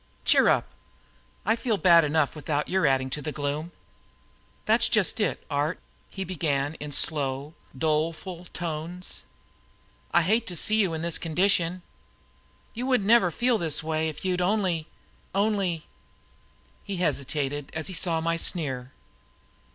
[0.25, 0.65] Cheer up!
[1.45, 3.71] I feel bad enough without your adding to the gloom."
[4.65, 9.25] "That's just it, Art," he began in slow, doleful tones.
[10.11, 11.83] "I hate to see you in this condition.
[12.73, 14.87] You wouldn't ever feel this way if you'd only
[15.35, 15.85] only"
[16.83, 18.93] he hesitated as he saw my sneer.